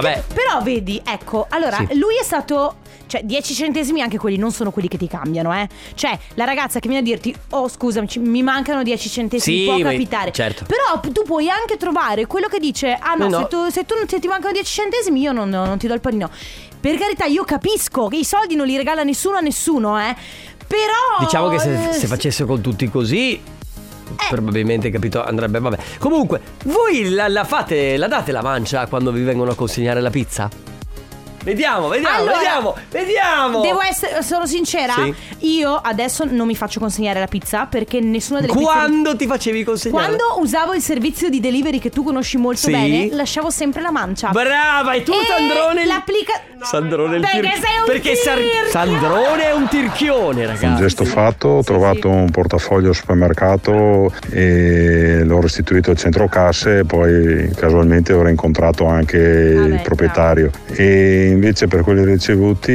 [0.00, 0.24] Vabbè.
[0.34, 1.96] Però vedi, ecco, allora Sì.
[1.96, 2.76] lui è stato.
[3.06, 5.68] Cioè, 10 centesimi anche quelli non sono quelli che ti cambiano, eh.
[5.94, 9.64] Cioè, la ragazza che viene a dirti, oh scusami, ci- mi mancano 10 centesimi, Sì,
[9.66, 10.32] può ma- capitare.
[10.32, 10.64] certo.
[10.64, 13.38] Però p- tu puoi anche trovare quello che dice, ah no, No, no.
[13.42, 15.92] Se, tu, se tu non se ti mancano 10 centesimi io non, non ti do
[15.94, 16.30] il panino.
[16.80, 20.16] Per carità, io capisco che i soldi non li regala nessuno a nessuno, eh.
[20.66, 21.20] Però...
[21.20, 23.38] Diciamo che se, eh, se facesse con tutti così.
[24.28, 25.78] Probabilmente capito andrebbe vabbè.
[25.98, 30.10] Comunque, voi la, la fate, la date la mancia quando vi vengono a consegnare la
[30.10, 30.73] pizza?
[31.44, 33.60] Vediamo, vediamo, Allora, vediamo, vediamo.
[33.60, 35.14] Devo essere, sono sincera, Sì.
[35.58, 39.62] io adesso non mi faccio consegnare la pizza perché nessuna delle pizze Quando ti facevi
[39.62, 40.06] consegnare?
[40.16, 42.70] Quando usavo il servizio di delivery che tu conosci molto Sì.
[42.70, 44.30] bene, lasciavo sempre la mancia.
[44.30, 46.32] Brava, e tu, Sandrone, il- L'applica.
[46.62, 48.70] Sandrone il Perché tir- sei un Perché Sar- tirchio.
[48.70, 50.80] Sandrone è un tirchione, Un ragazzi.
[50.82, 56.84] gesto fatto, ho trovato un portafoglio al supermercato e l'ho restituito al centro casse e
[56.84, 60.50] poi casualmente ho incontrato anche il proprietario.
[60.72, 62.72] E invece per quelli ricevuti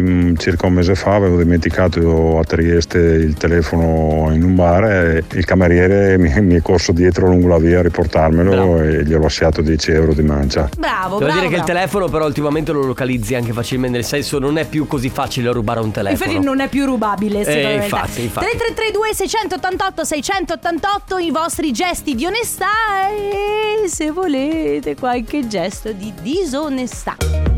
[0.00, 5.24] mh, circa un mese fa avevo dimenticato a Trieste il telefono in un bar e
[5.32, 9.18] il cameriere mi, mi è corso dietro lungo la via a riportarmelo e gli ho
[9.20, 10.68] lasciato 10 euro di mancia.
[10.76, 11.32] Bravo, Devo bravo.
[11.32, 11.66] dire che il bravo.
[11.66, 15.80] telefono però ultimamente lo localizzi anche facilmente, nel senso non è più così facile rubare
[15.80, 16.30] un telefono.
[16.30, 17.74] Infatti non è più rubabile, secondo me.
[17.74, 18.46] infatti, infatti.
[18.46, 22.66] 3332 688 688 i vostri gesti di onestà
[23.08, 27.51] e se volete qualche gesto di disonestà.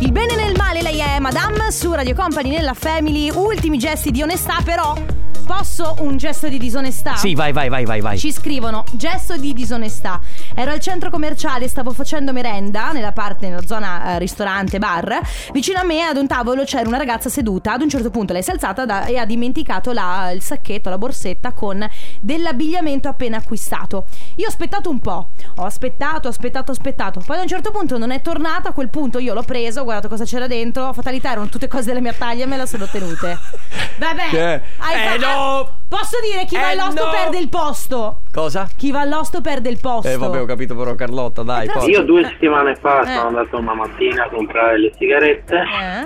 [0.00, 3.30] Il bene nel male, lei è Madame su Radio Company nella Family.
[3.30, 4.94] Ultimi gesti di onestà, però.
[5.50, 7.16] Posso un gesto di disonestà?
[7.16, 8.16] Sì, vai, vai, vai, vai, vai.
[8.16, 10.20] Ci scrivono gesto di disonestà.
[10.54, 15.18] Ero al centro commerciale, stavo facendo merenda nella parte, nella zona eh, ristorante, bar.
[15.52, 17.72] Vicino a me ad un tavolo c'era una ragazza seduta.
[17.72, 20.88] Ad un certo punto lei si è alzata da- e ha dimenticato la- il sacchetto,
[20.88, 21.84] la borsetta con
[22.20, 24.04] dell'abbigliamento appena acquistato.
[24.36, 27.20] Io ho aspettato un po', ho aspettato, ho aspettato, ho aspettato.
[27.26, 28.68] Poi ad un certo punto non è tornata.
[28.68, 30.92] A quel punto io l'ho preso, ho guardato cosa c'era dentro.
[30.92, 33.36] Fatalità, erano tutte cose della mia taglia e me la sono tenute.
[33.98, 35.38] Vabbè, Eh, hai eh, fa- no!
[35.88, 37.10] Posso dire chi va Eh, all'osto no!
[37.10, 38.20] perde il posto.
[38.32, 38.68] Cosa?
[38.76, 40.08] Chi va all'osto perde il posto.
[40.08, 41.88] Eh vabbè ho capito però Carlotta dai però poi.
[41.88, 41.90] sì.
[41.92, 43.06] Io due settimane fa Eh.
[43.14, 45.56] sono andato una mattina a comprare le sigarette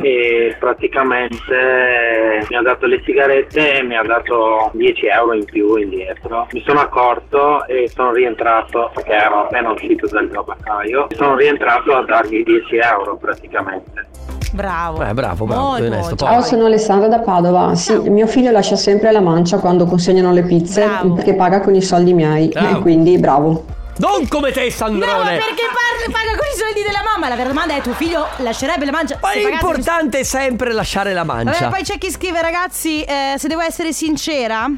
[0.00, 0.08] Eh.
[0.08, 5.76] e praticamente mi ha dato le sigarette e mi ha dato 10 euro in più
[5.76, 6.46] indietro.
[6.52, 11.08] Mi sono accorto e sono rientrato perché ero appena uscito dal tabaccaio.
[11.14, 14.06] Sono rientrato a dargli 10 euro praticamente.
[14.54, 15.04] Bravo.
[15.04, 16.14] Eh bravo, bravo, Molto, onesto.
[16.16, 17.74] Ciao, sono Alessandra da Padova.
[17.74, 21.14] Sì, mio figlio lascia sempre la mancia quando consegnano le pizze Bravo.
[21.14, 22.48] perché paga con i soldi miei.
[22.48, 22.78] Bravo.
[22.78, 23.64] E quindi bravo.
[23.96, 25.38] Non come te No, Sandrone.
[25.38, 27.28] perché par- paga con i soldi della mamma.
[27.28, 29.18] La vera domanda è: tuo figlio lascerebbe la mancia?
[29.20, 31.68] Ma è importante sempre lasciare la Vabbè, mancia.
[31.68, 34.70] poi c'è chi scrive, ragazzi, eh, se devo essere sincera.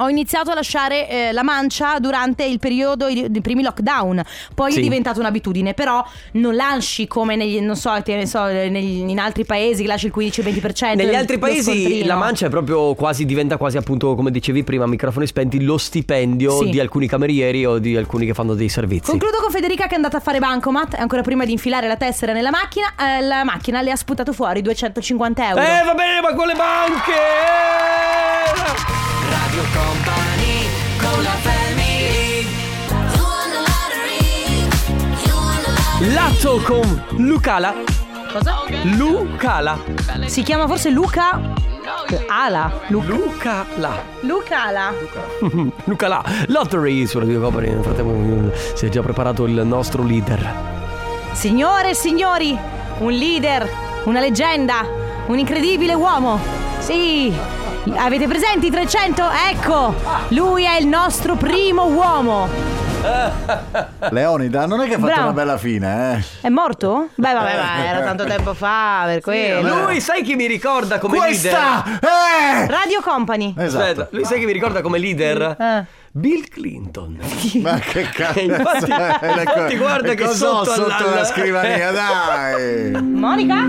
[0.00, 4.22] Ho iniziato a lasciare eh, la mancia durante il periodo i- dei primi lockdown,
[4.54, 4.78] poi Sì.
[4.78, 9.18] è diventata un'abitudine, però non lasci come negli, non so, te ne so, negli- in
[9.18, 10.96] altri paesi che lasci il 15-20%.
[10.96, 12.06] Negli del- altri paesi scontrino.
[12.06, 16.58] la mancia è proprio quasi, diventa quasi appunto come dicevi prima, microfoni spenti, lo stipendio
[16.60, 16.70] Sì.
[16.70, 19.10] di alcuni camerieri o di alcuni che fanno dei servizi.
[19.10, 22.32] Concludo con Federica che è andata a fare bancomat ancora prima di infilare la tessera
[22.32, 25.60] nella macchina, eh, la macchina le ha sputato fuori 250 euro.
[25.60, 27.12] Eh va bene, ma con le banche!
[29.30, 32.48] Radio Company con la family
[36.12, 37.74] Lato con Lucala.
[38.32, 38.62] Cosa?
[38.96, 39.78] Lucala.
[40.26, 41.38] Si chiama forse Luca
[42.28, 42.72] Ala.
[42.88, 44.02] Lu- Lucala.
[44.20, 44.92] Luca Ala.
[45.84, 46.22] Lucala.
[46.46, 47.68] Lottery su Radio Company.
[47.68, 50.54] Nel frattempo si è già preparato il nostro leader.
[51.32, 52.58] Signore e signori,
[52.98, 53.68] un leader,
[54.04, 54.86] una leggenda,
[55.26, 56.40] un incredibile uomo.
[56.78, 57.32] Sì,
[57.96, 59.22] avete presenti i 300?
[59.50, 59.94] Ecco,
[60.28, 62.89] lui è il nostro primo uomo.
[64.10, 65.22] Leonida, non è che ha fatto Bravo.
[65.22, 66.46] una bella fine, eh?
[66.46, 67.08] È morto?
[67.14, 69.84] Beh, vabbè, ma era tanto tempo fa, per quello.
[69.86, 71.82] Lui sai chi mi ricorda come Questa!
[71.84, 72.00] leader?
[72.02, 72.66] Eh!
[72.66, 73.54] Radio Company.
[73.56, 73.82] Esatto.
[73.82, 75.56] Aspetta, lui sai chi mi ricorda come leader?
[75.58, 75.84] Eh.
[76.12, 77.18] Bill Clinton.
[77.62, 79.18] Ma che cazzo infatti, è?
[79.42, 83.00] infatti guarda che sotto, sotto alla- la scrivania, dai!
[83.00, 83.64] Monica?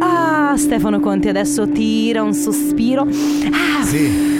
[0.00, 3.02] Ah, Stefano Conti adesso tira un sospiro.
[3.02, 4.31] Ah, Sì.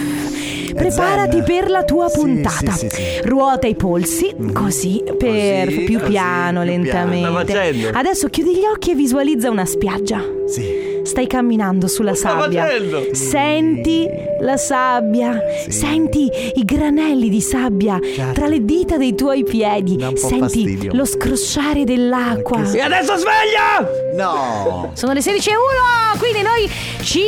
[0.73, 1.43] Preparati zen.
[1.43, 2.71] per la tua puntata.
[2.71, 3.03] sì, sì, sì.
[3.23, 7.43] Ruota i polsi, così, per Così, più così, piano, più lentamente.
[7.53, 7.97] piano.
[7.97, 10.21] Adesso chiudi gli occhi e visualizza una spiaggia.
[10.47, 10.91] Sì.
[11.03, 12.63] Stai camminando sulla sabbia.
[12.63, 13.07] facendo?
[13.13, 14.07] Senti
[14.39, 15.37] la sabbia.
[15.69, 18.33] Senti i granelli di sabbia Certo.
[18.33, 19.97] tra le dita dei tuoi piedi.
[20.15, 20.91] Senti fastidio.
[20.93, 22.61] lo scrosciare dell'acqua.
[22.71, 23.89] E adesso sveglia!
[24.15, 24.91] No!
[24.93, 26.69] Sono le 16.01, quindi noi
[27.01, 27.21] ci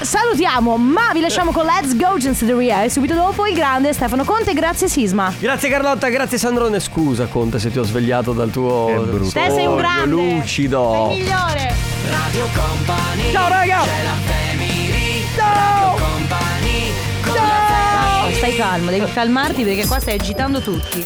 [0.00, 4.52] salutiamo, ma vi lasciamo con Let's Go Genseria e subito dopo il grande Stefano Conte,
[4.54, 5.32] grazie Sisma.
[5.38, 6.80] Grazie Carlotta, grazie Sandrone.
[6.80, 9.06] Scusa Conte se ti ho svegliato dal tuo.
[9.32, 10.06] Te sei un grande.
[10.10, 11.10] lucido.
[11.12, 11.74] Il migliore.
[12.10, 13.84] Radio Company Ciao raga!
[15.36, 15.96] Ciao!
[17.32, 20.98] Ciao, stai calmo, devi calmarti perché qua stai agitando tutti.